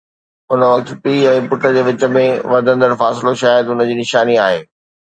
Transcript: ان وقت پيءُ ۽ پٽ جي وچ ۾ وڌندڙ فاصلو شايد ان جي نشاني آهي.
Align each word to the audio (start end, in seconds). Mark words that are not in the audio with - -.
ان 0.53 0.61
وقت 0.71 0.89
پيءُ 1.03 1.23
۽ 1.33 1.41
پٽ 1.51 1.61
جي 1.75 1.81
وچ 1.89 2.01
۾ 2.17 2.25
وڌندڙ 2.55 2.91
فاصلو 3.05 3.31
شايد 3.45 3.65
ان 3.77 3.89
جي 3.91 3.95
نشاني 4.05 4.35
آهي. 4.49 4.61